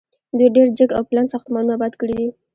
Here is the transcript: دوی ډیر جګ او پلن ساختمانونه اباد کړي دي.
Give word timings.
دوی 0.37 0.49
ډیر 0.55 0.67
جګ 0.77 0.89
او 0.97 1.03
پلن 1.09 1.25
ساختمانونه 1.33 1.73
اباد 1.75 1.93
کړي 2.01 2.15
دي. 2.19 2.29